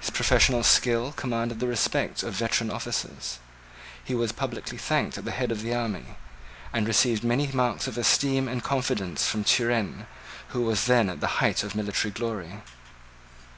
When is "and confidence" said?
8.48-9.26